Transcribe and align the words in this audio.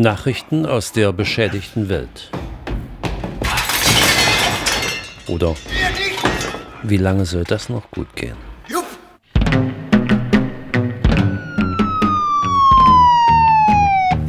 Nachrichten 0.00 0.64
aus 0.64 0.92
der 0.92 1.12
beschädigten 1.12 1.90
Welt. 1.90 2.30
Oder 5.28 5.54
wie 6.82 6.96
lange 6.96 7.26
soll 7.26 7.44
das 7.44 7.68
noch 7.68 7.90
gut 7.90 8.08
gehen? 8.16 8.36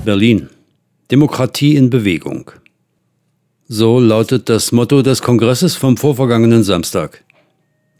Berlin. 0.03 0.49
Demokratie 1.09 1.77
in 1.77 1.89
Bewegung. 1.89 2.51
So 3.67 3.99
lautet 3.99 4.49
das 4.49 4.73
Motto 4.73 5.01
des 5.01 5.21
Kongresses 5.21 5.75
vom 5.75 5.95
vorvergangenen 5.95 6.63
Samstag. 6.63 7.23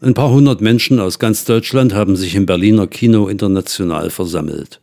Ein 0.02 0.12
paar 0.12 0.30
hundert 0.30 0.60
Menschen 0.60 1.00
aus 1.00 1.18
ganz 1.18 1.46
Deutschland 1.46 1.94
haben 1.94 2.16
sich 2.16 2.34
im 2.34 2.44
Berliner 2.44 2.86
Kino 2.86 3.28
international 3.28 4.10
versammelt. 4.10 4.81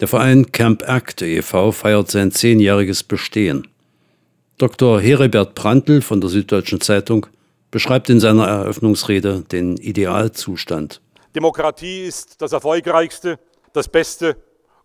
Der 0.00 0.08
Verein 0.08 0.50
Camp 0.50 0.82
Act 0.88 1.22
e.V. 1.22 1.70
feiert 1.70 2.10
sein 2.10 2.32
zehnjähriges 2.32 3.04
Bestehen. 3.04 3.68
Dr. 4.58 5.00
Heribert 5.00 5.54
Prantl 5.54 6.02
von 6.02 6.20
der 6.20 6.30
Süddeutschen 6.30 6.80
Zeitung 6.80 7.26
beschreibt 7.70 8.10
in 8.10 8.18
seiner 8.18 8.46
Eröffnungsrede 8.46 9.42
den 9.42 9.76
Idealzustand. 9.76 11.00
Demokratie 11.36 12.04
ist 12.04 12.42
das 12.42 12.52
erfolgreichste, 12.52 13.38
das 13.72 13.88
beste 13.88 14.36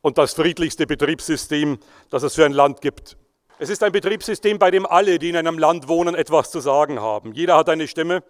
und 0.01 0.19
das 0.19 0.33
friedlichste 0.33 0.85
Betriebssystem, 0.85 1.79
das 2.11 2.21
es 2.21 2.35
für 2.35 2.45
ein 2.45 2.53
Land 2.53 2.81
gibt. 2.81 3.17
Es 3.57 3.69
ist 3.69 3.81
ein 3.83 3.91
Betriebssystem, 3.91 4.59
bei 4.59 4.69
dem 4.69 4.85
alle, 4.85 5.17
die 5.17 5.29
in 5.29 5.35
einem 5.35 5.57
Land 5.57 5.87
wohnen, 5.87 6.13
etwas 6.13 6.51
zu 6.51 6.59
sagen 6.59 6.99
haben. 6.99 7.33
Jeder 7.33 7.57
hat 7.57 7.67
eine 7.69 7.87
Stimme, 7.87 8.23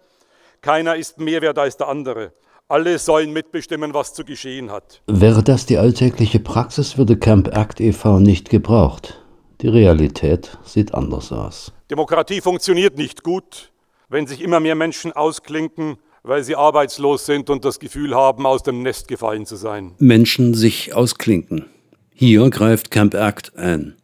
keiner 0.62 0.96
ist 0.96 1.20
mehr 1.20 1.42
wert 1.42 1.58
als 1.58 1.76
der 1.76 1.88
andere. 1.88 2.32
Alle 2.70 3.00
sollen 3.00 3.32
mitbestimmen, 3.32 3.94
was 3.94 4.14
zu 4.14 4.24
geschehen 4.24 4.70
hat. 4.70 5.02
Wäre 5.08 5.42
das 5.42 5.66
die 5.66 5.76
alltägliche 5.76 6.38
Praxis, 6.38 6.96
würde 6.96 7.16
Camp 7.16 7.48
Act 7.48 7.80
e.V. 7.80 8.20
nicht 8.20 8.48
gebraucht. 8.48 9.20
Die 9.60 9.66
Realität 9.66 10.56
sieht 10.64 10.94
anders 10.94 11.32
aus. 11.32 11.72
Demokratie 11.90 12.40
funktioniert 12.40 12.96
nicht 12.96 13.24
gut, 13.24 13.72
wenn 14.08 14.28
sich 14.28 14.40
immer 14.40 14.60
mehr 14.60 14.76
Menschen 14.76 15.10
ausklinken, 15.10 15.96
weil 16.22 16.44
sie 16.44 16.54
arbeitslos 16.54 17.26
sind 17.26 17.50
und 17.50 17.64
das 17.64 17.80
Gefühl 17.80 18.14
haben, 18.14 18.46
aus 18.46 18.62
dem 18.62 18.84
Nest 18.84 19.08
gefallen 19.08 19.46
zu 19.46 19.56
sein. 19.56 19.96
Menschen 19.98 20.54
sich 20.54 20.94
ausklinken. 20.94 21.66
Hier 22.14 22.48
greift 22.50 22.92
Camp 22.92 23.14
Act 23.14 23.56
ein. 23.56 23.96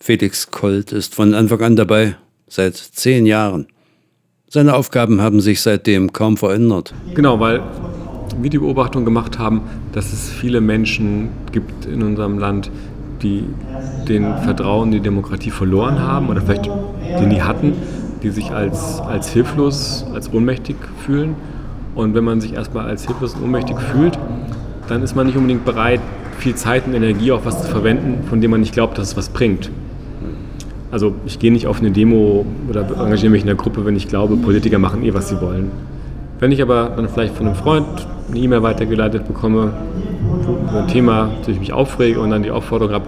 Felix 0.00 0.50
Kolt 0.50 0.92
ist 0.92 1.14
von 1.14 1.34
Anfang 1.34 1.60
an 1.60 1.76
dabei, 1.76 2.16
seit 2.46 2.74
zehn 2.74 3.26
Jahren. 3.26 3.68
Seine 4.50 4.74
Aufgaben 4.74 5.20
haben 5.20 5.42
sich 5.42 5.60
seitdem 5.60 6.14
kaum 6.14 6.38
verändert. 6.38 6.94
Genau, 7.14 7.38
weil 7.38 7.62
wir 8.40 8.50
die 8.50 8.58
Beobachtung 8.58 9.04
gemacht 9.04 9.38
haben, 9.38 9.62
dass 9.92 10.12
es 10.12 10.30
viele 10.30 10.60
Menschen 10.60 11.28
gibt 11.52 11.86
in 11.86 12.02
unserem 12.02 12.38
Land, 12.38 12.70
die 13.22 13.44
den 14.08 14.36
Vertrauen 14.38 14.88
in 14.88 14.92
die 14.92 15.00
Demokratie 15.00 15.50
verloren 15.50 16.00
haben 16.00 16.28
oder 16.28 16.40
vielleicht 16.40 16.66
den 17.20 17.30
die 17.30 17.42
hatten, 17.42 17.72
die 18.22 18.30
sich 18.30 18.50
als, 18.50 19.00
als 19.00 19.30
hilflos, 19.30 20.04
als 20.14 20.32
ohnmächtig 20.32 20.76
fühlen. 21.04 21.34
Und 21.94 22.14
wenn 22.14 22.24
man 22.24 22.40
sich 22.40 22.54
erstmal 22.54 22.86
als 22.86 23.06
hilflos 23.06 23.34
und 23.34 23.44
ohnmächtig 23.44 23.78
fühlt, 23.78 24.18
dann 24.88 25.02
ist 25.02 25.16
man 25.16 25.26
nicht 25.26 25.36
unbedingt 25.36 25.64
bereit, 25.64 26.00
viel 26.38 26.54
Zeit 26.54 26.86
und 26.86 26.94
Energie 26.94 27.32
auf 27.32 27.44
was 27.44 27.62
zu 27.62 27.68
verwenden, 27.68 28.26
von 28.28 28.40
dem 28.40 28.52
man 28.52 28.60
nicht 28.60 28.72
glaubt, 28.72 28.96
dass 28.98 29.08
es 29.08 29.16
was 29.16 29.28
bringt. 29.28 29.70
Also 30.90 31.14
ich 31.26 31.38
gehe 31.38 31.52
nicht 31.52 31.66
auf 31.66 31.80
eine 31.80 31.90
Demo 31.90 32.46
oder 32.68 32.82
engagiere 32.82 33.30
mich 33.30 33.42
in 33.42 33.48
einer 33.48 33.58
Gruppe, 33.58 33.84
wenn 33.84 33.96
ich 33.96 34.08
glaube, 34.08 34.36
Politiker 34.36 34.78
machen 34.78 35.02
eh, 35.04 35.12
was 35.12 35.28
sie 35.28 35.40
wollen. 35.40 35.70
Wenn 36.40 36.52
ich 36.52 36.62
aber 36.62 36.92
dann 36.96 37.08
vielleicht 37.08 37.34
von 37.34 37.46
einem 37.46 37.56
Freund 37.56 37.86
eine 38.30 38.38
E-Mail 38.38 38.62
weitergeleitet 38.62 39.26
bekomme, 39.26 39.72
über 40.68 40.80
ein 40.80 40.88
Thema, 40.88 41.30
zu 41.42 41.50
ich 41.50 41.60
mich 41.60 41.72
aufrege 41.72 42.20
und 42.20 42.30
dann 42.30 42.42
die 42.42 42.50
Aufforderung 42.50 42.94
habe, 42.94 43.06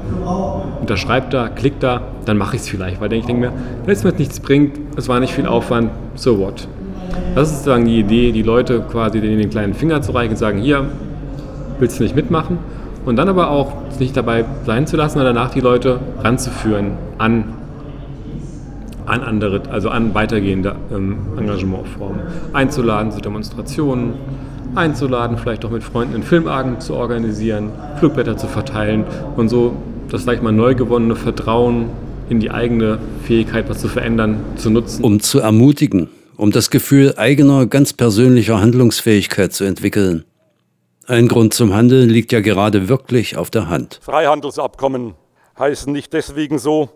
unterschreib 0.80 1.30
da, 1.30 1.48
klick 1.48 1.80
da, 1.80 2.02
dann 2.24 2.38
mache 2.38 2.56
ich 2.56 2.62
es 2.62 2.68
vielleicht, 2.68 3.00
weil 3.00 3.12
ich 3.12 3.26
denke 3.26 3.40
mir, 3.40 3.52
wenn 3.84 3.92
es 3.92 4.04
mir 4.04 4.12
nichts 4.12 4.40
bringt, 4.40 4.78
es 4.96 5.08
war 5.08 5.20
nicht 5.20 5.34
viel 5.34 5.46
Aufwand, 5.46 5.90
so 6.14 6.38
what. 6.38 6.68
Das 7.34 7.48
ist 7.48 7.58
sozusagen 7.58 7.84
die 7.84 7.98
Idee, 7.98 8.32
die 8.32 8.42
Leute 8.42 8.80
quasi 8.80 9.20
den 9.20 9.50
kleinen 9.50 9.74
Finger 9.74 10.02
zu 10.02 10.12
reichen 10.12 10.30
und 10.30 10.36
sagen, 10.36 10.58
hier, 10.58 10.86
willst 11.78 11.98
du 11.98 12.02
nicht 12.02 12.16
mitmachen? 12.16 12.58
Und 13.04 13.16
dann 13.16 13.28
aber 13.28 13.50
auch 13.50 13.72
nicht 13.98 14.16
dabei 14.16 14.44
sein 14.64 14.86
zu 14.86 14.96
lassen, 14.96 15.18
sondern 15.18 15.34
danach 15.34 15.50
die 15.50 15.60
Leute 15.60 16.00
ranzuführen 16.22 16.92
an 17.18 17.44
an 19.06 19.22
andere, 19.22 19.62
also 19.70 19.88
an 19.90 20.14
weitergehende 20.14 20.76
ähm, 20.92 21.18
Engagementformen. 21.36 22.20
Einzuladen 22.52 23.10
zu 23.10 23.20
Demonstrationen, 23.20 24.14
einzuladen, 24.74 25.38
vielleicht 25.38 25.64
auch 25.64 25.70
mit 25.70 25.82
Freunden 25.82 26.14
einen 26.14 26.22
Filmabend 26.22 26.82
zu 26.82 26.94
organisieren, 26.94 27.70
Flugblätter 27.98 28.36
zu 28.36 28.46
verteilen 28.46 29.04
und 29.36 29.48
so 29.48 29.76
das, 30.08 30.24
sag 30.24 30.36
ich 30.36 30.42
mal, 30.42 30.52
neu 30.52 30.74
gewonnene 30.74 31.16
Vertrauen 31.16 31.90
in 32.28 32.40
die 32.40 32.50
eigene 32.50 32.98
Fähigkeit, 33.24 33.68
was 33.68 33.80
zu 33.80 33.88
verändern, 33.88 34.42
zu 34.56 34.70
nutzen. 34.70 35.04
Um 35.04 35.20
zu 35.20 35.40
ermutigen, 35.40 36.08
um 36.36 36.50
das 36.50 36.70
Gefühl 36.70 37.14
eigener, 37.16 37.66
ganz 37.66 37.92
persönlicher 37.92 38.60
Handlungsfähigkeit 38.60 39.52
zu 39.52 39.64
entwickeln. 39.64 40.24
Ein 41.06 41.26
Grund 41.28 41.54
zum 41.54 41.74
Handeln 41.74 42.08
liegt 42.08 42.30
ja 42.32 42.40
gerade 42.40 42.88
wirklich 42.88 43.36
auf 43.36 43.50
der 43.50 43.68
Hand. 43.68 43.98
Freihandelsabkommen 44.02 45.14
heißen 45.58 45.92
nicht 45.92 46.12
deswegen 46.12 46.58
so, 46.58 46.88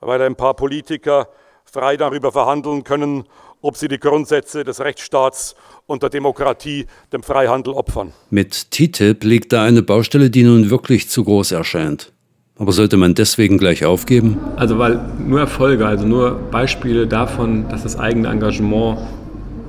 weil 0.00 0.20
ein 0.22 0.34
paar 0.34 0.54
Politiker 0.54 1.28
frei 1.70 1.96
darüber 1.96 2.32
verhandeln 2.32 2.84
können, 2.84 3.24
ob 3.60 3.76
sie 3.76 3.88
die 3.88 3.98
Grundsätze 3.98 4.64
des 4.64 4.80
Rechtsstaats 4.80 5.56
und 5.86 6.02
der 6.02 6.10
Demokratie 6.10 6.86
dem 7.12 7.22
Freihandel 7.22 7.74
opfern. 7.74 8.12
Mit 8.30 8.70
TTIP 8.70 9.24
liegt 9.24 9.52
da 9.52 9.64
eine 9.64 9.82
Baustelle, 9.82 10.30
die 10.30 10.44
nun 10.44 10.70
wirklich 10.70 11.08
zu 11.08 11.24
groß 11.24 11.52
erscheint. 11.52 12.12
Aber 12.58 12.72
sollte 12.72 12.96
man 12.96 13.14
deswegen 13.14 13.58
gleich 13.58 13.84
aufgeben? 13.84 14.38
Also 14.56 14.78
weil 14.78 14.98
nur 15.18 15.40
Erfolge, 15.40 15.86
also 15.86 16.06
nur 16.06 16.32
Beispiele 16.50 17.06
davon, 17.06 17.68
dass 17.68 17.82
das 17.82 17.98
eigene 17.98 18.28
Engagement 18.28 18.98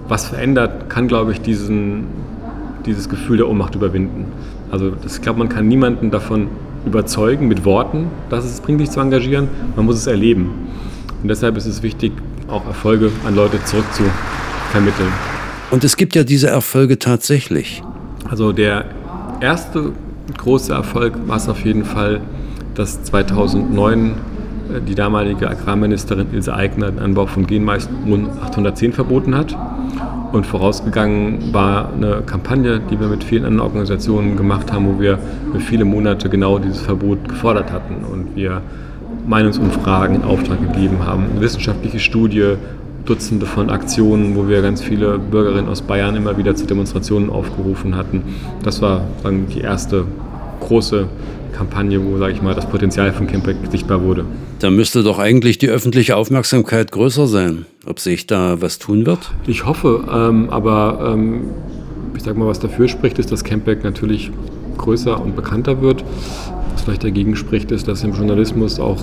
was 0.08 0.28
verändert, 0.28 0.90
kann, 0.90 1.10
glaube 1.10 1.34
ich, 1.34 1.42
diesen, 1.42 2.08
dieses 2.86 3.10
Gefühl 3.10 3.38
der 3.38 3.50
Ohnmacht 3.50 3.76
überwinden. 3.76 4.32
Also 4.72 4.92
das, 4.92 5.18
ich 5.18 5.22
glaube, 5.22 5.40
man 5.40 5.50
kann 5.50 5.68
niemanden 5.68 6.12
davon 6.12 6.48
überzeugen 6.86 7.50
mit 7.50 7.66
Worten, 7.66 8.08
dass 8.30 8.46
es 8.46 8.62
bringt, 8.62 8.80
sich 8.80 8.92
zu 8.92 9.02
engagieren. 9.02 9.50
Man 9.76 9.86
muss 9.86 9.98
es 9.98 10.08
erleben. 10.08 10.70
Und 11.22 11.30
deshalb 11.30 11.58
ist 11.58 11.66
es 11.66 11.82
wichtig, 11.82 12.12
auch 12.48 12.66
Erfolge 12.66 13.12
an 13.26 13.36
Leute 13.36 13.64
zurückzuvermitteln. 13.64 15.12
Und 15.72 15.84
es 15.84 15.98
gibt 15.98 16.16
ja 16.16 16.24
diese 16.24 16.48
Erfolge 16.48 17.00
tatsächlich. 17.00 17.84
Also 18.30 18.54
der 18.54 18.86
erste 19.42 19.92
große 20.38 20.74
Erfolg 20.74 21.16
war 21.28 21.38
es 21.38 21.50
auf 21.50 21.64
jeden 21.66 21.86
Fall, 21.86 22.22
dass 22.76 23.04
2009 23.04 24.12
äh, 24.74 24.82
die 24.82 24.96
damalige 24.96 25.50
Agrarministerin 25.50 26.28
Ilse 26.34 26.54
Aigner 26.54 26.92
den 26.92 27.00
Anbau 27.00 27.26
von 27.26 27.48
Genmais 27.48 27.90
810 28.42 28.94
verboten 28.94 29.36
hat. 29.36 29.56
Und 30.32 30.46
vorausgegangen 30.46 31.54
war 31.54 31.94
eine 31.94 32.22
Kampagne, 32.26 32.82
die 32.92 33.00
wir 33.00 33.08
mit 33.08 33.24
vielen 33.24 33.46
anderen 33.46 33.68
Organisationen 33.68 34.36
gemacht 34.36 34.72
haben, 34.74 34.96
wo 34.96 35.00
wir 35.00 35.18
für 35.54 35.60
viele 35.62 35.86
Monate 35.86 36.30
genau 36.30 36.60
dieses 36.60 36.82
Verbot 36.82 37.30
gefordert 37.30 37.72
hatten. 37.72 38.04
Und 38.04 38.36
wir 38.36 38.62
Meinungsumfragen 39.28 40.16
in 40.16 40.24
Auftrag 40.24 40.60
gegeben 40.62 41.06
haben, 41.06 41.26
eine 41.32 41.42
wissenschaftliche 41.42 42.00
Studie, 42.00 42.56
Dutzende 43.06 43.46
von 43.46 43.70
Aktionen, 43.70 44.36
wo 44.36 44.50
wir 44.50 44.62
ganz 44.62 44.82
viele 44.82 45.18
Bürgerinnen 45.18 45.70
aus 45.70 45.82
Bayern 45.82 46.16
immer 46.16 46.38
wieder 46.38 46.56
zu 46.56 46.66
Demonstrationen 46.66 47.30
aufgerufen 47.30 47.96
hatten. 47.96 48.24
Das 48.64 48.82
war 48.82 49.08
sagen, 49.24 49.48
die 49.54 49.62
erste 49.62 50.06
große 50.60 51.08
Kampagne, 51.54 52.04
wo, 52.04 52.18
sage 52.18 52.34
ich 52.34 52.42
mal, 52.42 52.54
das 52.54 52.68
Potenzial 52.68 53.14
von 53.14 53.28
Campac 53.28 53.56
sichtbar 53.72 54.04
wurde. 54.04 54.26
Da 54.60 54.70
müsste 54.70 55.04
doch 55.04 55.20
eigentlich 55.20 55.58
die 55.58 55.70
öffentliche 55.70 56.16
Aufmerksamkeit 56.16 56.92
größer 56.92 57.28
sein, 57.28 57.66
ob 57.86 58.00
sich 58.00 58.28
da 58.28 58.62
was 58.62 58.78
tun 58.78 59.06
wird? 59.06 59.32
Ich 59.48 59.66
hoffe, 59.66 60.04
ähm, 60.12 60.50
aber 60.50 61.14
ähm, 61.14 61.46
ich 62.16 62.24
sage 62.24 62.38
mal, 62.38 62.48
was 62.48 62.60
dafür 62.60 62.88
spricht, 62.88 63.20
ist, 63.20 63.32
dass 63.32 63.44
Campac 63.44 63.84
natürlich 63.84 64.32
größer 64.78 65.20
und 65.20 65.36
bekannter 65.36 65.82
wird. 65.82 66.04
Was 66.78 66.84
vielleicht 66.84 67.04
dagegen 67.06 67.36
spricht, 67.36 67.72
ist, 67.72 67.88
dass 67.88 68.04
im 68.04 68.14
Journalismus 68.14 68.80
auch 68.80 69.02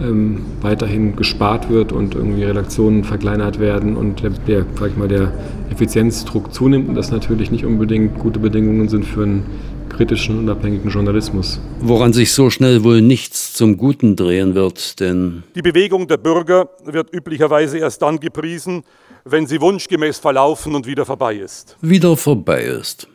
ähm, 0.00 0.40
weiterhin 0.62 1.16
gespart 1.16 1.68
wird 1.68 1.92
und 1.92 2.14
irgendwie 2.14 2.44
Redaktionen 2.44 3.04
verkleinert 3.04 3.60
werden 3.60 3.94
und 3.94 4.22
der, 4.22 4.30
der, 4.30 4.66
sag 4.78 4.92
ich 4.92 4.96
mal, 4.96 5.06
der 5.06 5.30
Effizienzdruck 5.70 6.54
zunimmt 6.54 6.88
und 6.88 6.94
das 6.94 7.10
natürlich 7.10 7.50
nicht 7.50 7.66
unbedingt 7.66 8.18
gute 8.18 8.38
Bedingungen 8.38 8.88
sind 8.88 9.04
für 9.04 9.24
einen 9.24 9.44
kritischen, 9.90 10.38
unabhängigen 10.38 10.90
Journalismus. 10.90 11.60
Woran 11.80 12.14
sich 12.14 12.32
so 12.32 12.48
schnell 12.48 12.84
wohl 12.84 13.02
nichts 13.02 13.52
zum 13.52 13.76
Guten 13.76 14.16
drehen 14.16 14.54
wird, 14.54 14.98
denn 14.98 15.42
die 15.54 15.60
Bewegung 15.60 16.08
der 16.08 16.16
Bürger 16.16 16.70
wird 16.86 17.12
üblicherweise 17.12 17.76
erst 17.76 18.00
dann 18.00 18.18
gepriesen, 18.18 18.82
wenn 19.26 19.46
sie 19.46 19.60
wunschgemäß 19.60 20.16
verlaufen 20.16 20.74
und 20.74 20.86
wieder 20.86 21.04
vorbei 21.04 21.34
ist. 21.34 21.76
Wieder 21.82 22.16
vorbei 22.16 22.62
ist. 22.62 23.08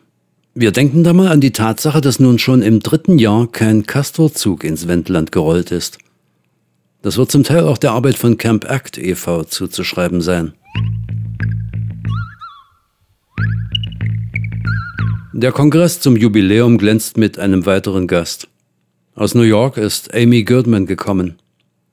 Wir 0.57 0.71
denken 0.71 1.03
da 1.03 1.11
mal 1.11 1.27
an 1.27 1.41
die 1.41 1.51
Tatsache, 1.51 1.99
dass 1.99 2.21
nun 2.21 2.39
schon 2.39 2.61
im 2.61 2.79
dritten 2.79 3.19
Jahr 3.19 3.45
kein 3.51 3.85
Castorzug 3.85 4.63
ins 4.63 4.87
Wendland 4.87 5.33
gerollt 5.33 5.69
ist. 5.69 5.97
Das 7.01 7.17
wird 7.17 7.29
zum 7.29 7.43
Teil 7.43 7.65
auch 7.65 7.77
der 7.77 7.91
Arbeit 7.91 8.15
von 8.15 8.37
Camp 8.37 8.63
Act 8.63 8.97
e.V. 8.97 9.43
zuzuschreiben 9.43 10.21
sein. 10.21 10.53
Der 15.33 15.51
Kongress 15.51 15.99
zum 15.99 16.15
Jubiläum 16.15 16.77
glänzt 16.77 17.17
mit 17.17 17.37
einem 17.37 17.65
weiteren 17.65 18.07
Gast. 18.07 18.47
Aus 19.13 19.35
New 19.35 19.41
York 19.41 19.75
ist 19.75 20.15
Amy 20.15 20.45
Goodman 20.45 20.85
gekommen, 20.85 21.35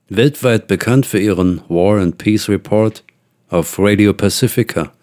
weltweit 0.07 0.67
bekannt 0.67 1.05
für 1.05 1.19
ihren 1.19 1.59
War 1.67 1.99
and 1.99 2.17
Peace 2.17 2.47
Report 2.47 3.03
auf 3.49 3.77
Radio 3.77 4.13
Pacifica. 4.13 4.93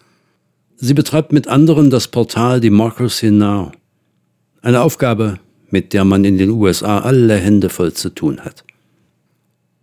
Sie 0.82 0.94
betreibt 0.94 1.30
mit 1.30 1.46
anderen 1.46 1.90
das 1.90 2.08
Portal 2.08 2.58
Democracy 2.58 3.30
Now! 3.30 3.70
Eine 4.62 4.80
Aufgabe, 4.80 5.38
mit 5.68 5.92
der 5.92 6.06
man 6.06 6.24
in 6.24 6.38
den 6.38 6.48
USA 6.48 7.00
alle 7.00 7.36
Hände 7.36 7.68
voll 7.68 7.92
zu 7.92 8.08
tun 8.08 8.40
hat. 8.40 8.64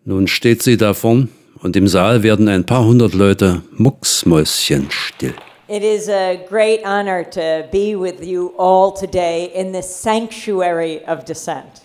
Nun 0.05 0.27
steht 0.27 0.63
sie 0.63 0.75
da 0.75 0.95
vorn 0.95 1.29
und 1.59 1.75
im 1.75 1.87
Saal 1.87 2.23
werden 2.23 2.47
ein 2.47 2.65
paar 2.65 2.83
hundert 2.83 3.13
Leute 3.13 3.61
mucksmäuschenstill. 3.73 5.35
It 5.67 5.83
is 5.83 6.09
a 6.09 6.35
great 6.49 6.83
honor 6.83 7.23
to 7.29 7.67
be 7.71 7.95
with 7.95 8.25
you 8.25 8.53
all 8.57 8.91
today 8.91 9.51
in 9.53 9.73
this 9.73 10.01
sanctuary 10.01 11.01
of 11.07 11.23
dissent. 11.23 11.83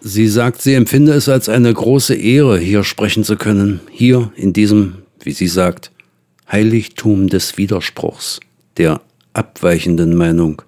Sie 0.00 0.28
sagt, 0.28 0.62
sie 0.62 0.74
empfinde 0.74 1.14
es 1.14 1.28
als 1.28 1.48
eine 1.48 1.74
große 1.74 2.14
Ehre, 2.14 2.60
hier 2.60 2.84
sprechen 2.84 3.24
zu 3.24 3.36
können, 3.36 3.80
hier 3.90 4.30
in 4.36 4.52
diesem, 4.52 4.98
wie 5.20 5.32
sie 5.32 5.48
sagt, 5.48 5.90
Heiligtum 6.50 7.28
des 7.28 7.56
Widerspruchs, 7.56 8.38
der 8.76 9.00
abweichenden 9.32 10.14
Meinung. 10.14 10.62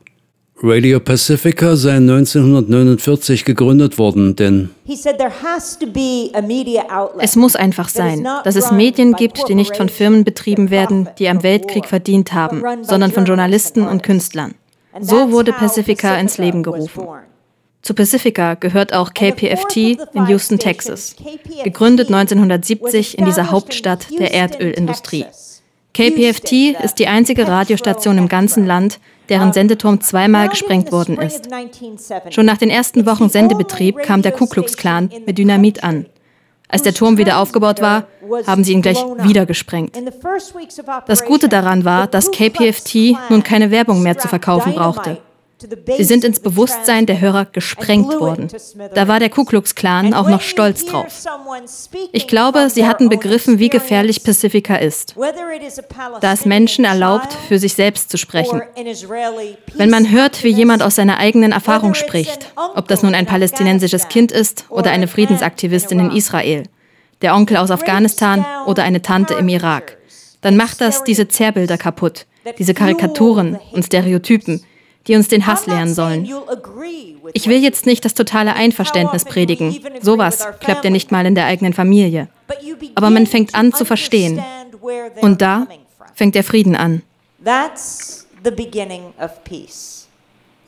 Radio 0.63 0.99
Pacifica 0.99 1.77
sei 1.77 1.97
1949 1.97 3.45
gegründet 3.45 3.99
worden, 3.99 4.35
denn 4.35 4.71
es 7.19 7.37
muss 7.37 7.57
einfach 7.57 7.89
sein, 7.89 8.27
dass 8.45 8.57
es 8.57 8.71
Medien 8.71 9.13
gibt, 9.13 9.49
die 9.49 9.55
nicht 9.55 9.77
von 9.77 9.91
Firmen 9.91 10.25
betrieben 10.25 10.71
werden, 10.71 11.09
die 11.19 11.29
am 11.29 11.43
Weltkrieg 11.43 11.87
verdient 11.87 12.33
haben, 12.33 12.63
sondern 12.83 13.13
von 13.13 13.27
Journalisten 13.27 13.87
und 13.87 14.03
Künstlern. 14.03 14.55
So 15.01 15.33
wurde 15.33 15.53
Pacifica 15.53 16.17
ins 16.17 16.39
Leben 16.39 16.63
gerufen. 16.63 17.09
Zu 17.83 17.93
Pacifica 17.93 18.55
gehört 18.55 18.95
auch 18.95 19.13
KPFT 19.13 19.77
in 20.15 20.27
Houston, 20.29 20.59
Texas, 20.59 21.17
gegründet 21.63 22.07
1970 22.07 23.19
in 23.19 23.27
dieser 23.27 23.51
Hauptstadt 23.51 24.07
der 24.19 24.33
Erdölindustrie. 24.33 25.27
KPFT 25.95 26.75
ist 26.83 26.99
die 26.99 27.07
einzige 27.07 27.47
Radiostation 27.47 28.19
im 28.19 28.29
ganzen 28.29 28.67
Land, 28.67 28.99
deren 29.29 29.53
Sendeturm 29.53 30.01
zweimal 30.01 30.49
gesprengt 30.49 30.91
worden 30.91 31.19
ist. 31.19 31.49
Schon 32.31 32.47
nach 32.47 32.59
den 32.59 32.69
ersten 32.69 33.07
Wochen 33.07 33.29
Sendebetrieb 33.29 33.99
kam 33.99 34.21
der 34.21 34.33
Ku 34.33 34.47
Klux 34.47 34.77
Klan 34.77 35.09
mit 35.25 35.39
Dynamit 35.39 35.85
an. 35.85 36.07
Als 36.69 36.83
der 36.83 36.95
Turm 36.95 37.17
wieder 37.17 37.39
aufgebaut 37.39 37.81
war, 37.81 38.09
haben 38.47 38.65
sie 38.65 38.73
ihn 38.73 38.83
gleich 38.83 38.99
wieder 39.23 39.47
gesprengt. 39.47 39.97
Das 41.07 41.25
Gute 41.25 41.49
daran 41.49 41.85
war, 41.85 42.09
dass 42.09 42.33
KPFT 42.33 43.17
nun 43.31 43.45
keine 43.45 43.71
Werbung 43.71 44.03
mehr 44.03 44.19
zu 44.19 44.27
verkaufen 44.27 44.75
brauchte. 44.75 45.19
Sie 45.97 46.05
sind 46.05 46.25
ins 46.25 46.41
Bewusstsein 46.41 47.07
der 47.07 47.21
Hörer 47.21 47.47
gesprengt 47.47 48.19
worden. 48.19 48.49
Da 48.95 49.09
war 49.09 49.21
der 49.21 49.31
Ku 49.31 49.45
Klux 49.45 49.75
Klan 49.75 50.13
auch 50.13 50.29
noch 50.29 50.41
stolz 50.41 50.85
drauf. 50.85 51.25
Ich 52.13 52.27
glaube, 52.27 52.69
sie 52.71 52.87
hatten 52.87 53.09
begriffen, 53.09 53.59
wie 53.59 53.69
gefährlich 53.69 54.25
Pacifica 54.25 54.77
ist. 54.77 55.15
Da 56.21 56.33
es 56.33 56.45
Menschen 56.45 56.85
erlaubt, 56.85 57.33
für 57.49 57.59
sich 57.59 57.75
selbst 57.75 58.11
zu 58.11 58.19
sprechen. 58.19 58.63
Wenn 59.75 59.91
man 59.91 60.11
hört, 60.11 60.45
wie 60.45 60.51
jemand 60.51 60.83
aus 60.83 60.97
seiner 60.97 61.19
eigenen 61.19 61.53
Erfahrung 61.53 61.95
spricht, 61.95 62.53
ob 62.75 62.89
das 62.89 63.03
nun 63.03 63.15
ein 63.15 63.27
palästinensisches 63.27 64.09
Kind 64.09 64.33
ist 64.33 64.67
oder 64.71 64.91
eine 64.91 65.09
Friedensaktivistin 65.09 66.01
in 66.01 66.11
Israel, 66.11 66.65
der 67.23 67.35
Onkel 67.35 67.57
aus 67.57 67.71
Afghanistan 67.71 68.45
oder 68.67 68.83
eine 68.83 69.03
Tante 69.03 69.35
im 69.35 69.49
Irak, 69.49 69.99
dann 70.41 70.57
macht 70.57 70.81
das 70.81 71.05
diese 71.05 71.29
Zerrbilder 71.29 71.79
kaputt, 71.79 72.27
diese 72.59 72.75
Karikaturen 72.75 73.59
und 73.73 73.85
Stereotypen, 73.85 74.63
die 75.07 75.15
uns 75.15 75.29
den 75.29 75.47
Hass 75.47 75.67
lehren 75.67 75.93
sollen. 75.93 76.29
Ich 77.33 77.47
will 77.47 77.63
jetzt 77.63 77.87
nicht 77.87 78.05
das 78.05 78.15
totale 78.15 78.55
Einverständnis 78.55 79.25
predigen. 79.25 79.79
Sowas 80.01 80.47
klappt 80.61 80.85
ja 80.85 80.91
nicht 80.91 81.13
mal 81.13 81.27
in 81.27 81.35
der 81.35 81.47
eigenen 81.47 81.73
Familie. 81.73 82.29
Aber 82.95 83.11
man 83.11 83.27
fängt 83.27 83.55
an 83.55 83.73
zu 83.73 83.85
verstehen. 83.85 84.43
Und 85.21 85.43
da 85.43 85.67
fängt 86.15 86.35
der 86.35 86.45
Frieden 86.45 86.77
an. 86.77 87.03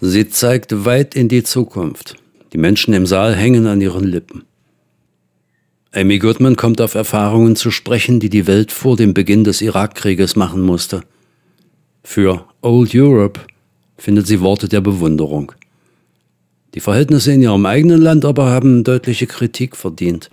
Sie 0.01 0.29
zeigt 0.29 0.85
weit 0.85 1.15
in 1.15 1.29
die 1.29 1.43
Zukunft. 1.43 2.17
Die 2.53 2.59
Menschen 2.59 2.95
im 2.95 3.07
Saal 3.07 3.35
hängen 3.35 3.67
an 3.67 3.81
ihren 3.81 4.05
Lippen. 4.05 4.45
Amy 5.93 6.19
Goodman 6.19 6.57
kommt 6.57 6.83
auf 6.83 6.95
Erfahrungen 6.95 7.57
zu 7.57 7.71
sprechen, 7.71 8.21
die 8.21 8.29
die 8.29 8.47
Welt 8.47 8.71
vor 8.71 8.97
dem 8.97 9.15
Beginn 9.15 9.45
des 9.45 9.63
Irakkrieges 9.63 10.37
machen 10.37 10.61
musste. 10.61 11.03
Für 12.03 12.45
Old 12.61 12.95
Europe 12.95 13.41
findet 13.99 14.27
sie 14.27 14.41
Worte 14.41 14.69
der 14.69 14.81
Bewunderung. 14.81 15.53
Die 16.75 16.81
Verhältnisse 16.81 17.33
in 17.33 17.43
ihrem 17.43 17.65
eigenen 17.65 18.03
Land 18.03 18.25
aber 18.25 18.47
haben 18.47 18.85
deutliche 18.85 19.27
Kritik 19.27 19.77
verdient. 19.77 20.31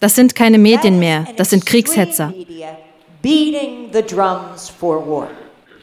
Das 0.00 0.14
sind 0.14 0.34
keine 0.34 0.58
Medien 0.58 0.98
mehr, 0.98 1.26
das 1.36 1.50
sind 1.50 1.64
Kriegshetzer. 1.64 2.34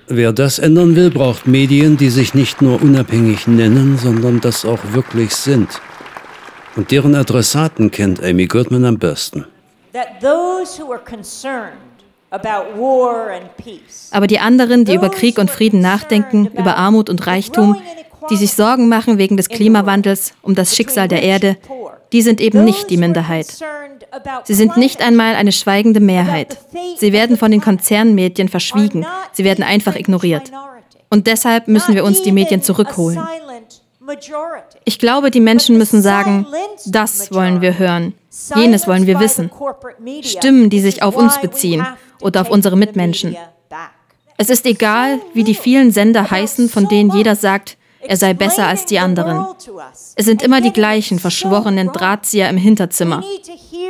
Wer 0.07 0.33
das 0.33 0.59
ändern 0.59 0.95
will, 0.95 1.09
braucht 1.09 1.47
Medien, 1.47 1.95
die 1.95 2.09
sich 2.09 2.33
nicht 2.33 2.61
nur 2.61 2.81
unabhängig 2.81 3.47
nennen, 3.47 3.97
sondern 3.97 4.41
das 4.41 4.65
auch 4.65 4.79
wirklich 4.91 5.33
sind. 5.33 5.69
Und 6.75 6.91
deren 6.91 7.15
Adressaten 7.15 7.91
kennt 7.91 8.21
Amy 8.21 8.45
Goodman 8.45 8.85
am 8.85 8.99
besten. 8.99 9.45
That 9.93 10.21
those 10.21 10.77
who 10.77 10.91
are 10.91 11.01
concerned 11.03 11.90
aber 14.11 14.27
die 14.27 14.39
anderen, 14.39 14.85
die 14.85 14.95
über 14.95 15.09
Krieg 15.09 15.37
und 15.37 15.51
Frieden 15.51 15.81
nachdenken, 15.81 16.47
über 16.57 16.77
Armut 16.77 17.09
und 17.09 17.27
Reichtum, 17.27 17.75
die 18.29 18.37
sich 18.37 18.53
Sorgen 18.53 18.87
machen 18.87 19.17
wegen 19.17 19.35
des 19.35 19.49
Klimawandels, 19.49 20.33
um 20.41 20.55
das 20.55 20.75
Schicksal 20.75 21.09
der 21.09 21.23
Erde, 21.23 21.57
die 22.13 22.21
sind 22.21 22.39
eben 22.39 22.63
nicht 22.63 22.89
die 22.89 22.97
Minderheit. 22.97 23.47
Sie 24.45 24.53
sind 24.53 24.77
nicht 24.77 25.01
einmal 25.01 25.35
eine 25.35 25.51
schweigende 25.51 25.99
Mehrheit. 25.99 26.57
Sie 26.97 27.11
werden 27.11 27.37
von 27.37 27.51
den 27.51 27.61
Konzernmedien 27.61 28.47
verschwiegen. 28.47 29.05
Sie 29.33 29.43
werden 29.43 29.63
einfach 29.63 29.95
ignoriert. 29.95 30.51
Und 31.09 31.27
deshalb 31.27 31.67
müssen 31.67 31.95
wir 31.95 32.05
uns 32.05 32.21
die 32.21 32.31
Medien 32.31 32.61
zurückholen. 32.61 33.19
Ich 34.85 34.99
glaube, 34.99 35.31
die 35.31 35.39
Menschen 35.39 35.77
müssen 35.77 36.01
sagen, 36.01 36.47
das 36.85 37.31
wollen 37.31 37.61
wir 37.61 37.77
hören, 37.77 38.13
jenes 38.55 38.87
wollen 38.87 39.05
wir 39.05 39.19
wissen. 39.19 39.51
Stimmen, 40.23 40.69
die 40.69 40.79
sich 40.79 41.03
auf 41.03 41.15
uns 41.15 41.39
beziehen 41.39 41.85
oder 42.19 42.41
auf 42.41 42.49
unsere 42.49 42.75
Mitmenschen. 42.77 43.37
Es 44.37 44.49
ist 44.49 44.65
egal, 44.65 45.19
wie 45.33 45.43
die 45.43 45.53
vielen 45.53 45.91
Sender 45.91 46.31
heißen, 46.31 46.67
von 46.67 46.87
denen 46.87 47.11
jeder 47.11 47.35
sagt, 47.35 47.77
er 48.01 48.17
sei 48.17 48.33
besser 48.33 48.65
als 48.65 48.85
die 48.85 48.97
anderen. 48.97 49.45
Es 50.15 50.25
sind 50.25 50.41
immer 50.41 50.61
die 50.61 50.73
gleichen 50.73 51.19
verschworenen 51.19 51.91
Drahtzieher 51.91 52.49
im 52.49 52.57
Hinterzimmer. 52.57 53.23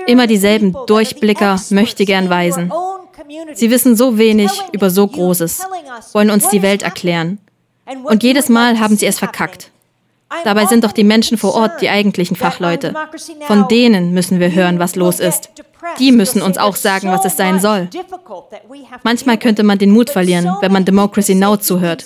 Immer 0.07 0.27
dieselben 0.27 0.75
Durchblicker, 0.87 1.61
möchte 1.69 2.03
gern 2.03 2.29
Weisen. 2.29 2.71
Sie 3.53 3.71
wissen 3.71 3.95
so 3.95 4.17
wenig 4.17 4.51
über 4.73 4.89
so 4.89 5.07
Großes, 5.07 5.61
wollen 6.11 6.31
uns 6.31 6.49
die 6.49 6.61
Welt 6.61 6.81
erklären. 6.81 7.39
Und 8.03 8.23
jedes 8.23 8.49
Mal 8.49 8.79
haben 8.79 8.97
sie 8.97 9.05
es 9.05 9.19
verkackt. 9.19 9.70
Dabei 10.43 10.65
sind 10.65 10.83
doch 10.83 10.91
die 10.91 11.03
Menschen 11.03 11.37
vor 11.37 11.53
Ort 11.55 11.81
die 11.81 11.89
eigentlichen 11.89 12.35
Fachleute. 12.35 12.93
Von 13.47 13.67
denen 13.67 14.13
müssen 14.13 14.39
wir 14.39 14.53
hören, 14.53 14.79
was 14.79 14.95
los 14.95 15.19
ist. 15.19 15.49
Die 15.99 16.11
müssen 16.11 16.41
uns 16.41 16.57
auch 16.57 16.75
sagen, 16.75 17.09
was 17.11 17.25
es 17.25 17.37
sein 17.37 17.59
soll. 17.59 17.89
Manchmal 19.03 19.37
könnte 19.37 19.63
man 19.63 19.79
den 19.79 19.91
Mut 19.91 20.09
verlieren, 20.09 20.55
wenn 20.61 20.71
man 20.71 20.85
Democracy 20.85 21.35
Now 21.35 21.57
zuhört. 21.57 22.05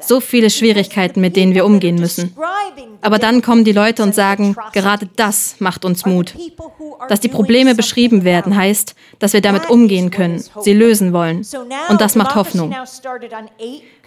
So 0.00 0.20
viele 0.20 0.50
Schwierigkeiten, 0.50 1.20
mit 1.20 1.36
denen 1.36 1.54
wir 1.54 1.64
umgehen 1.64 1.96
müssen. 1.96 2.34
Aber 3.00 3.18
dann 3.18 3.42
kommen 3.42 3.64
die 3.64 3.72
Leute 3.72 4.02
und 4.02 4.14
sagen, 4.14 4.56
gerade 4.72 5.08
das 5.16 5.56
macht 5.58 5.84
uns 5.84 6.06
Mut. 6.06 6.34
Dass 7.08 7.20
die 7.20 7.28
Probleme 7.28 7.74
beschrieben 7.74 8.24
werden, 8.24 8.56
heißt, 8.56 8.94
dass 9.18 9.32
wir 9.32 9.40
damit 9.40 9.70
umgehen 9.70 10.10
können, 10.10 10.42
sie 10.60 10.72
lösen 10.72 11.12
wollen. 11.12 11.46
Und 11.88 12.00
das 12.00 12.14
macht 12.16 12.34
Hoffnung. 12.34 12.74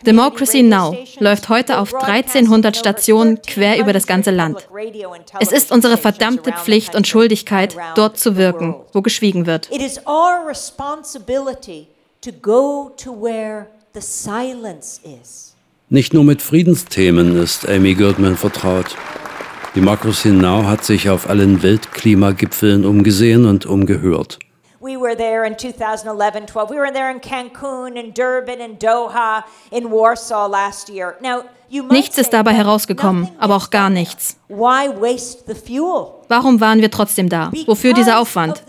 Democracy 0.05 0.61
Now 0.61 0.95
läuft 1.19 1.49
heute 1.49 1.79
auf 1.79 1.93
1300 1.93 2.77
Stationen 2.77 3.41
quer 3.41 3.79
über 3.79 3.93
das 3.93 4.07
ganze 4.07 4.31
Land. 4.31 4.67
Es 5.39 5.51
ist 5.51 5.71
unsere 5.71 5.97
verdammte 5.97 6.51
Pflicht 6.51 6.95
und 6.95 7.07
Schuldigkeit, 7.07 7.75
dort 7.95 8.17
zu 8.19 8.37
wirken, 8.37 8.75
wo 8.93 9.01
geschwiegen 9.01 9.45
wird. 9.45 9.69
Nicht 15.89 16.13
nur 16.13 16.23
mit 16.23 16.41
Friedensthemen 16.41 17.37
ist 17.41 17.69
Amy 17.69 17.93
Goodman 17.93 18.35
vertraut. 18.35 18.95
Democracy 19.75 20.29
Now 20.29 20.65
hat 20.65 20.85
sich 20.85 21.09
auf 21.09 21.29
allen 21.29 21.61
Weltklimagipfeln 21.61 22.85
umgesehen 22.85 23.45
und 23.45 23.65
umgehört. 23.65 24.39
We 24.79 24.97
were 24.97 25.17
there 25.17 25.45
in 25.45 25.57
2011 25.57 26.45
12. 26.45 26.69
We 26.69 26.77
were 26.77 26.93
there 26.93 27.11
in 27.11 27.19
Cancun, 27.19 27.97
in 27.97 28.13
Durban, 28.13 28.61
in 28.61 28.79
Doha, 28.79 29.43
in 29.71 29.91
Warsaw 29.91 30.47
last 30.47 30.87
year. 30.87 31.15
Now, 31.21 31.41
Nichts 31.89 32.17
ist 32.17 32.31
dabei 32.31 32.53
herausgekommen, 32.53 33.27
aber 33.37 33.57
auch 33.57 33.69
gar 33.69 33.89
nichts. 33.89 34.37
Warum 34.47 35.01
waren 36.61 36.79
wir 36.79 36.91
trotzdem 36.91 37.27
da? 37.27 37.51
Wofür 37.65 37.93
dieser 37.93 38.19
Aufwand? 38.19 38.63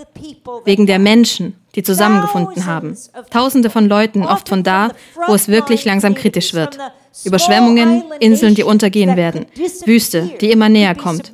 Wegen 0.64 0.86
der 0.86 0.98
Menschen, 0.98 1.54
die 1.76 1.84
zusammengefunden 1.84 2.66
haben. 2.66 2.96
Tausende 3.30 3.70
von 3.70 3.88
Leuten, 3.88 4.24
oft 4.24 4.48
von 4.48 4.64
da, 4.64 4.88
wo 5.28 5.34
es 5.34 5.46
wirklich 5.46 5.84
langsam 5.84 6.14
kritisch 6.14 6.54
wird. 6.54 6.78
Überschwemmungen, 7.24 8.04
Inseln, 8.20 8.54
die 8.54 8.62
untergehen 8.62 9.16
werden, 9.16 9.46
Wüste, 9.84 10.30
die 10.40 10.50
immer 10.50 10.68
näher 10.68 10.94
kommt. 10.94 11.32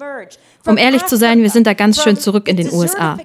Um 0.66 0.78
ehrlich 0.78 1.04
zu 1.06 1.16
sein, 1.16 1.42
wir 1.42 1.50
sind 1.50 1.66
da 1.66 1.74
ganz 1.74 2.02
schön 2.02 2.16
zurück 2.16 2.46
in 2.46 2.56
den 2.56 2.72
USA. 2.72 3.18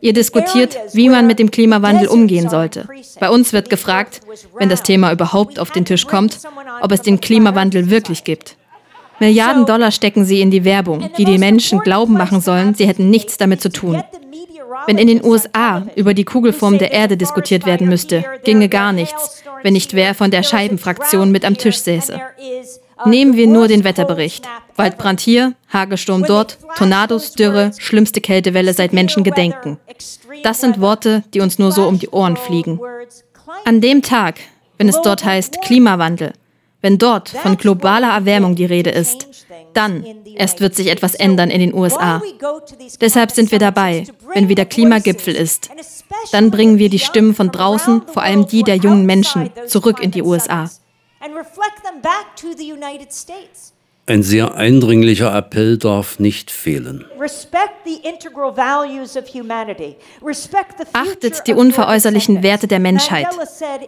Ihr 0.00 0.12
diskutiert, 0.12 0.78
wie 0.94 1.08
man 1.08 1.26
mit 1.26 1.38
dem 1.38 1.50
Klimawandel 1.50 2.08
umgehen 2.08 2.48
sollte. 2.48 2.88
Bei 3.20 3.28
uns 3.28 3.52
wird 3.52 3.68
gefragt, 3.68 4.20
wenn 4.58 4.68
das 4.68 4.82
Thema 4.82 5.12
überhaupt 5.12 5.58
auf 5.58 5.70
den 5.70 5.84
Tisch 5.84 6.06
kommt, 6.06 6.38
ob 6.80 6.90
es 6.92 7.02
den 7.02 7.20
Klimawandel 7.20 7.90
wirklich 7.90 8.24
gibt. 8.24 8.56
Milliarden 9.20 9.66
Dollar 9.66 9.90
stecken 9.90 10.24
sie 10.24 10.40
in 10.40 10.50
die 10.50 10.64
Werbung, 10.64 11.10
die 11.18 11.24
die 11.24 11.38
Menschen 11.38 11.80
glauben 11.80 12.14
machen 12.14 12.40
sollen, 12.40 12.74
sie 12.74 12.86
hätten 12.86 13.10
nichts 13.10 13.36
damit 13.36 13.60
zu 13.60 13.70
tun. 13.70 14.02
Wenn 14.86 14.98
in 14.98 15.06
den 15.06 15.24
USA 15.24 15.86
über 15.96 16.14
die 16.14 16.24
Kugelform 16.24 16.78
der 16.78 16.92
Erde 16.92 17.16
diskutiert 17.16 17.66
werden 17.66 17.88
müsste, 17.88 18.24
ginge 18.44 18.68
gar 18.68 18.92
nichts, 18.92 19.42
wenn 19.62 19.72
nicht 19.72 19.94
wer 19.94 20.14
von 20.14 20.30
der 20.30 20.42
Scheibenfraktion 20.42 21.30
mit 21.30 21.44
am 21.44 21.56
Tisch 21.56 21.78
säße. 21.78 22.20
Nehmen 23.06 23.36
wir 23.36 23.46
nur 23.46 23.68
den 23.68 23.84
Wetterbericht. 23.84 24.46
Waldbrand 24.76 25.20
hier, 25.20 25.54
Hagelsturm 25.72 26.24
dort, 26.24 26.58
Tornados, 26.76 27.32
Dürre, 27.32 27.70
schlimmste 27.78 28.20
Kältewelle 28.20 28.74
seit 28.74 28.92
Menschengedenken. 28.92 29.78
Das 30.42 30.60
sind 30.60 30.80
Worte, 30.80 31.22
die 31.34 31.40
uns 31.40 31.58
nur 31.58 31.72
so 31.72 31.86
um 31.86 31.98
die 31.98 32.08
Ohren 32.08 32.36
fliegen. 32.36 32.80
An 33.64 33.80
dem 33.80 34.02
Tag, 34.02 34.40
wenn 34.76 34.88
es 34.88 35.00
dort 35.02 35.24
heißt 35.24 35.62
Klimawandel, 35.62 36.32
wenn 36.80 36.98
dort 36.98 37.28
von 37.28 37.56
globaler 37.56 38.12
Erwärmung 38.12 38.54
die 38.54 38.64
Rede 38.64 38.90
ist, 38.90 39.46
dann 39.74 40.04
erst 40.34 40.60
wird 40.60 40.74
sich 40.74 40.88
etwas 40.88 41.14
ändern 41.14 41.50
in 41.50 41.60
den 41.60 41.74
USA. 41.74 42.22
Deshalb 43.00 43.30
sind 43.32 43.50
wir 43.50 43.58
dabei, 43.58 44.06
wenn 44.34 44.48
wieder 44.48 44.64
Klimagipfel 44.64 45.34
ist. 45.34 45.70
Dann 46.32 46.50
bringen 46.50 46.78
wir 46.78 46.88
die 46.88 46.98
Stimmen 46.98 47.34
von 47.34 47.50
draußen, 47.50 48.02
vor 48.06 48.22
allem 48.22 48.46
die 48.46 48.62
der 48.62 48.76
jungen 48.76 49.06
Menschen, 49.06 49.50
zurück 49.66 50.00
in 50.00 50.10
die 50.10 50.22
USA. 50.22 50.70
Ein 54.08 54.22
sehr 54.22 54.54
eindringlicher 54.54 55.36
Appell 55.36 55.76
darf 55.76 56.18
nicht 56.18 56.50
fehlen. 56.50 57.04
Achtet 60.94 61.46
die 61.46 61.52
unveräußerlichen 61.52 62.42
Werte 62.42 62.66
der 62.68 62.78
Menschheit. 62.78 63.26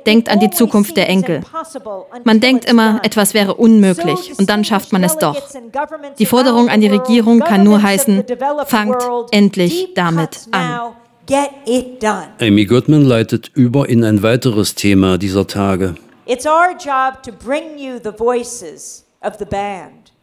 Denkt 0.05 0.29
an 0.29 0.39
die 0.39 0.51
Zukunft 0.51 0.99
der 0.99 1.09
Enkel. 1.09 1.41
Man 2.25 2.41
denkt 2.41 2.67
immer, 2.67 3.01
etwas 3.03 3.33
wäre 3.33 3.55
unmöglich 3.55 4.39
und 4.39 4.51
dann 4.51 4.63
schafft 4.63 4.93
man 4.93 5.05
es 5.05 5.17
doch. 5.17 5.41
Die 6.19 6.27
Forderung 6.27 6.69
an 6.69 6.83
die 6.83 6.89
Regierung 6.89 7.41
kann 7.41 7.65
nur 7.65 7.83
heißen, 7.83 8.25
fangt 8.67 9.03
endlich 9.31 9.95
damit 9.95 10.49
an. 10.51 10.93
Amy 12.41 12.67
Goodman 12.67 13.07
leitet 13.07 13.51
über 13.55 13.89
in 13.89 14.05
ein 14.05 14.23
weiteres 14.23 14.75
Thema 14.75 15.17
dieser 15.17 15.47
Tage. 15.47 15.95
It's 16.27 16.45
our 16.45 16.73
job 16.79 17.23
to 17.23 17.33
bring 17.33 17.79
you 17.79 17.99
the 18.03 18.13
voices. 18.17 19.07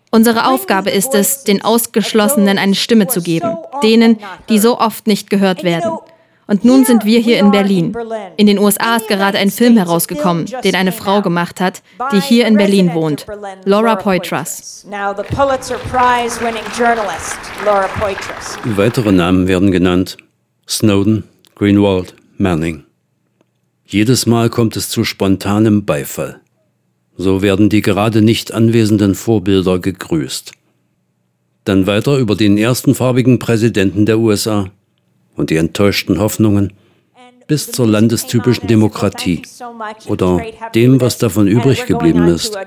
Unsere 0.09 0.47
Aufgabe 0.47 0.89
ist 0.89 1.13
es, 1.13 1.43
den 1.43 1.63
Ausgeschlossenen 1.63 2.57
eine 2.57 2.75
Stimme 2.75 3.07
zu 3.07 3.21
geben, 3.21 3.57
denen, 3.83 4.17
die 4.49 4.57
so 4.57 4.79
oft 4.79 5.05
nicht 5.05 5.29
gehört 5.29 5.63
werden. 5.63 5.97
Und 6.47 6.63
nun 6.63 6.85
sind 6.85 7.03
wir 7.03 7.19
hier 7.19 7.39
in 7.39 7.51
Berlin. 7.51 7.93
In 8.37 8.47
den 8.47 8.57
USA 8.57 8.95
ist 8.95 9.09
gerade 9.09 9.37
ein 9.37 9.51
Film 9.51 9.75
herausgekommen, 9.75 10.45
den 10.63 10.75
eine 10.75 10.93
Frau 10.93 11.21
gemacht 11.21 11.59
hat, 11.59 11.83
die 12.13 12.21
hier 12.21 12.47
in 12.47 12.55
Berlin 12.55 12.93
wohnt, 12.93 13.25
Laura 13.65 13.97
Poitras. 13.97 14.87
Weitere 18.63 19.11
Namen 19.11 19.47
werden 19.49 19.71
genannt. 19.71 20.17
Snowden, 20.69 21.25
Greenwald, 21.55 22.15
Manning. 22.37 22.85
Jedes 23.85 24.25
Mal 24.25 24.49
kommt 24.49 24.77
es 24.77 24.89
zu 24.89 25.03
spontanem 25.03 25.85
Beifall. 25.85 26.41
So 27.17 27.41
werden 27.41 27.69
die 27.69 27.81
gerade 27.81 28.21
nicht 28.21 28.53
anwesenden 28.53 29.15
Vorbilder 29.15 29.79
gegrüßt. 29.79 30.51
Dann 31.63 31.88
weiter 31.88 32.17
über 32.17 32.36
den 32.36 32.57
ersten 32.57 32.95
farbigen 32.95 33.39
Präsidenten 33.39 34.05
der 34.05 34.19
USA 34.19 34.69
und 35.36 35.50
die 35.50 35.57
enttäuschten 35.57 36.19
Hoffnungen 36.19 36.74
bis 37.47 37.71
zur 37.71 37.87
landestypischen 37.87 38.67
Demokratie 38.67 39.41
oder 40.07 40.39
dem, 40.75 40.99
was 40.99 41.17
davon 41.17 41.47
übrig 41.47 41.85
geblieben 41.85 42.27
ist. 42.27 42.57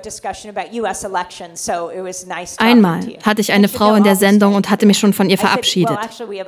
Einmal 2.59 3.01
hatte 3.23 3.41
ich 3.41 3.53
eine 3.53 3.69
Frau 3.69 3.95
in 3.95 4.05
der 4.05 4.17
Sendung 4.17 4.55
und 4.55 4.71
hatte 4.71 4.87
mich 4.87 4.99
schon 4.99 5.13
von 5.13 5.29
ihr 5.29 5.39
verabschiedet. 5.39 5.99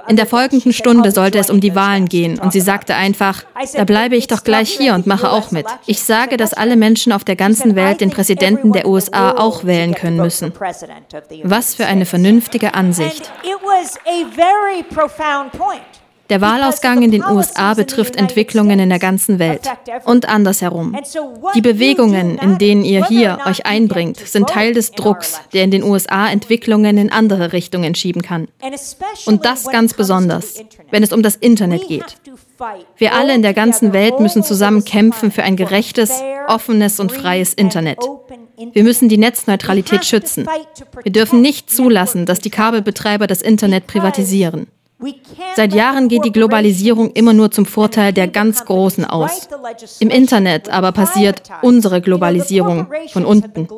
In 0.08 0.16
der 0.16 0.26
folgenden 0.26 0.72
Stunde 0.72 1.10
sollte 1.10 1.38
es 1.38 1.50
um 1.50 1.60
die 1.60 1.74
Wahlen 1.74 2.08
gehen 2.08 2.38
und 2.38 2.52
sie 2.52 2.60
sagte 2.60 2.94
einfach, 2.94 3.44
da 3.74 3.84
bleibe 3.84 4.16
ich 4.16 4.26
doch 4.26 4.44
gleich 4.44 4.70
hier 4.70 4.94
und 4.94 5.06
mache 5.06 5.30
auch 5.30 5.50
mit. 5.50 5.66
Ich 5.86 6.02
sage, 6.02 6.36
dass 6.36 6.54
alle 6.54 6.76
Menschen 6.76 7.12
auf 7.12 7.24
der 7.24 7.36
ganzen 7.36 7.76
Welt 7.76 8.00
den 8.00 8.10
Präsidenten 8.10 8.72
der 8.72 8.86
USA 8.86 9.32
auch 9.32 9.64
wählen 9.64 9.94
können 9.94 10.16
müssen. 10.16 10.52
Was 11.44 11.74
für 11.74 11.86
eine 11.86 12.06
vernünftige 12.06 12.74
Ansicht. 12.74 13.30
Der 16.32 16.40
Wahlausgang 16.40 17.02
in 17.02 17.10
den 17.10 17.22
USA 17.26 17.74
betrifft 17.74 18.16
Entwicklungen 18.16 18.80
in 18.80 18.88
der 18.88 18.98
ganzen 18.98 19.38
Welt 19.38 19.68
und 20.06 20.30
andersherum. 20.30 20.96
Die 21.54 21.60
Bewegungen, 21.60 22.38
in 22.38 22.56
denen 22.56 22.86
ihr 22.86 23.04
hier 23.04 23.40
euch 23.44 23.66
einbringt, 23.66 24.16
sind 24.16 24.48
Teil 24.48 24.72
des 24.72 24.92
Drucks, 24.92 25.42
der 25.52 25.64
in 25.64 25.70
den 25.70 25.82
USA 25.82 26.30
Entwicklungen 26.30 26.96
in 26.96 27.12
andere 27.12 27.52
Richtungen 27.52 27.94
schieben 27.94 28.22
kann. 28.22 28.48
Und 29.26 29.44
das 29.44 29.68
ganz 29.68 29.92
besonders, 29.92 30.54
wenn 30.90 31.02
es 31.02 31.12
um 31.12 31.22
das 31.22 31.36
Internet 31.36 31.86
geht. 31.86 32.16
Wir 32.96 33.12
alle 33.12 33.34
in 33.34 33.42
der 33.42 33.52
ganzen 33.52 33.92
Welt 33.92 34.18
müssen 34.18 34.42
zusammen 34.42 34.86
kämpfen 34.86 35.32
für 35.32 35.42
ein 35.42 35.56
gerechtes, 35.56 36.22
offenes 36.48 36.98
und 36.98 37.12
freies 37.12 37.52
Internet. 37.52 37.98
Wir 38.72 38.84
müssen 38.84 39.10
die 39.10 39.18
Netzneutralität 39.18 40.06
schützen. 40.06 40.46
Wir 41.02 41.12
dürfen 41.12 41.42
nicht 41.42 41.68
zulassen, 41.68 42.24
dass 42.24 42.38
die 42.38 42.48
Kabelbetreiber 42.48 43.26
das 43.26 43.42
Internet 43.42 43.86
privatisieren. 43.86 44.68
Seit 45.56 45.74
Jahren 45.74 46.08
geht 46.08 46.24
die 46.24 46.32
Globalisierung 46.32 47.10
immer 47.12 47.32
nur 47.32 47.50
zum 47.50 47.66
Vorteil 47.66 48.12
der 48.12 48.28
ganz 48.28 48.64
Großen 48.64 49.04
aus. 49.04 49.48
Im 50.00 50.10
Internet 50.10 50.68
aber 50.68 50.92
passiert 50.92 51.42
unsere 51.62 52.00
Globalisierung 52.00 52.86
von 53.12 53.24
unten. 53.24 53.68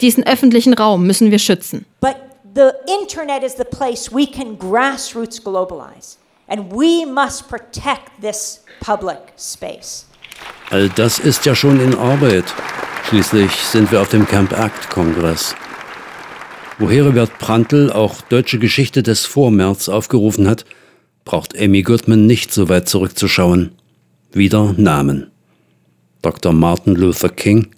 Diesen 0.00 0.26
öffentlichen 0.26 0.74
Raum 0.74 1.06
müssen 1.06 1.30
wir 1.30 1.38
schützen. 1.38 1.86
The 2.54 2.70
Internet 3.02 3.42
is 3.42 3.54
the 3.58 3.64
place 3.64 4.10
we 4.10 4.26
can 4.26 4.56
grassroots 4.58 5.42
globalize. 5.42 6.16
And 6.48 6.72
we 6.72 7.04
must 7.04 7.48
protect 7.48 8.10
this 8.22 8.64
public 8.80 9.18
space. 9.36 10.06
All 10.70 10.88
das 10.88 11.18
ist 11.18 11.44
ja 11.44 11.54
schon 11.54 11.80
in 11.80 11.94
Arbeit. 11.98 12.44
Schließlich 13.08 13.52
sind 13.52 13.92
wir 13.92 14.00
auf 14.00 14.08
dem 14.08 14.26
Camp 14.26 14.52
Act-Kongress 14.52 15.54
wo 16.78 16.90
Heribert 16.90 17.38
Prantl 17.38 17.90
auch 17.90 18.20
deutsche 18.22 18.58
Geschichte 18.58 19.02
des 19.02 19.24
Vormärz 19.24 19.88
aufgerufen 19.88 20.48
hat, 20.48 20.64
braucht 21.24 21.58
Amy 21.58 21.82
Goodman 21.82 22.26
nicht 22.26 22.52
so 22.52 22.68
weit 22.68 22.88
zurückzuschauen. 22.88 23.72
Wieder 24.32 24.74
Namen. 24.76 25.30
Dr. 26.22 26.52
Martin 26.52 26.94
Luther 26.94 27.30
King, 27.30 27.68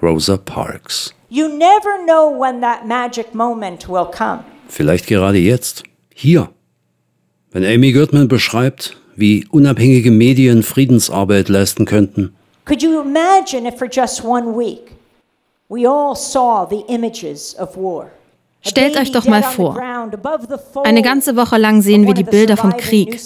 Rosa 0.00 0.36
Parks. 0.36 1.14
You 1.30 1.48
never 1.48 1.98
know 2.06 2.30
when 2.38 2.60
that 2.60 2.86
magic 2.86 3.34
moment 3.34 3.88
will 3.88 4.06
come. 4.06 4.44
Vielleicht 4.68 5.06
gerade 5.06 5.38
jetzt, 5.38 5.82
hier. 6.14 6.50
Wenn 7.50 7.64
Amy 7.64 7.92
Goodman 7.92 8.28
beschreibt, 8.28 8.96
wie 9.16 9.46
unabhängige 9.50 10.10
Medien 10.10 10.62
Friedensarbeit 10.62 11.48
leisten 11.48 11.86
könnten. 11.86 12.34
Could 12.66 12.82
you 12.82 13.00
imagine 13.00 13.66
if 13.66 13.78
for 13.78 13.88
just 13.90 14.22
one 14.22 14.56
week 14.56 14.92
we 15.68 15.88
all 15.88 16.14
saw 16.14 16.66
the 16.68 16.84
images 16.92 17.56
of 17.58 17.76
war? 17.76 18.10
Stellt 18.68 18.96
euch 18.96 19.12
doch 19.12 19.26
mal 19.26 19.42
vor, 19.42 19.80
eine 20.84 21.02
ganze 21.02 21.36
Woche 21.36 21.58
lang 21.58 21.82
sehen 21.82 22.06
wir 22.06 22.14
die 22.14 22.24
Bilder 22.24 22.56
vom 22.56 22.76
Krieg. 22.76 23.18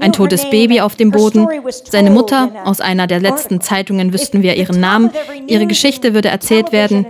Ein 0.00 0.12
totes 0.12 0.48
Baby 0.50 0.80
auf 0.80 0.96
dem 0.96 1.10
Boden, 1.10 1.48
seine 1.84 2.10
Mutter, 2.10 2.50
aus 2.64 2.80
einer 2.80 3.06
der 3.06 3.20
letzten 3.20 3.60
Zeitungen 3.60 4.12
wüssten 4.12 4.42
wir 4.42 4.56
ihren 4.56 4.80
Namen, 4.80 5.10
ihre 5.46 5.66
Geschichte 5.66 6.14
würde 6.14 6.28
erzählt 6.28 6.72
werden. 6.72 7.06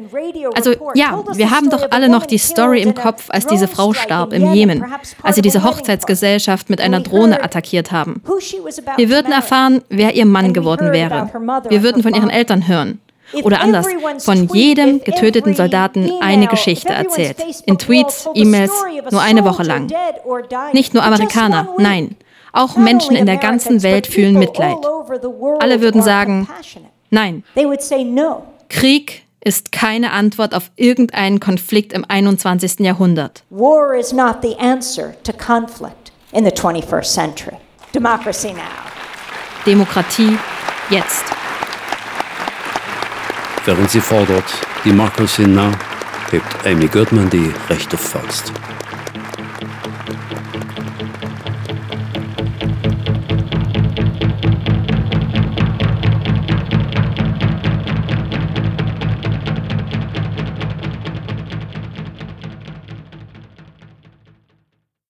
Also 0.54 0.72
ja, 0.94 1.22
wir 1.34 1.50
haben 1.50 1.70
doch 1.70 1.90
alle 1.90 2.08
noch 2.08 2.26
die 2.26 2.38
Story 2.38 2.82
im 2.82 2.94
Kopf, 2.94 3.26
als 3.28 3.46
diese 3.46 3.68
Frau 3.68 3.92
starb 3.92 4.32
im 4.32 4.52
Jemen, 4.52 4.84
als 5.22 5.36
sie 5.36 5.42
diese 5.42 5.64
Hochzeitsgesellschaft 5.64 6.70
mit 6.70 6.80
einer 6.80 7.00
Drohne 7.00 7.42
attackiert 7.42 7.92
haben. 7.92 8.22
Wir 8.96 9.10
würden 9.10 9.32
erfahren, 9.32 9.82
wer 9.88 10.14
ihr 10.14 10.26
Mann 10.26 10.52
geworden 10.52 10.92
wäre. 10.92 11.30
Wir 11.68 11.82
würden 11.82 12.02
von 12.02 12.14
ihren 12.14 12.30
Eltern 12.30 12.68
hören. 12.68 13.00
Oder 13.42 13.60
anders, 13.60 13.86
von 14.18 14.48
jedem 14.48 15.02
getöteten 15.02 15.54
Soldaten 15.54 16.10
eine 16.20 16.46
Geschichte 16.46 16.92
erzählt. 16.92 17.36
In 17.66 17.78
Tweets, 17.78 18.28
E-Mails, 18.34 18.72
nur 19.10 19.20
eine 19.20 19.44
Woche 19.44 19.62
lang. 19.62 19.90
Nicht 20.72 20.94
nur 20.94 21.02
Amerikaner, 21.02 21.68
nein. 21.78 22.16
Auch 22.52 22.76
Menschen 22.76 23.16
in 23.16 23.26
der 23.26 23.36
ganzen 23.36 23.82
Welt 23.82 24.06
fühlen 24.06 24.38
Mitleid. 24.38 24.78
Alle 25.60 25.80
würden 25.80 26.02
sagen, 26.02 26.48
nein. 27.10 27.44
Krieg 28.68 29.26
ist 29.46 29.70
keine 29.70 30.10
Antwort 30.10 30.54
auf 30.54 30.70
irgendeinen 30.74 31.38
Konflikt 31.38 31.92
im 31.92 32.04
21. 32.08 32.80
Jahrhundert. 32.80 33.44
War 33.50 33.94
is 33.94 34.12
not 34.12 34.38
the 34.42 34.56
answer 34.58 35.14
to 35.22 35.32
conflict 35.32 36.12
in 36.32 36.44
the 36.44 36.50
21st 36.50 37.04
century. 37.04 37.56
Democracy 37.94 38.52
now. 38.52 38.62
Demokratie 39.64 40.36
jetzt. 40.90 41.45
Während 43.66 43.90
sie 43.90 44.00
fordert, 44.00 44.44
die 44.84 44.92
Markus 44.92 45.34
hin 45.36 45.52
hebt 46.30 46.64
Amy 46.64 46.86
Goodman 46.86 47.28
die 47.28 47.52
rechte 47.68 47.98
Faust. 47.98 48.52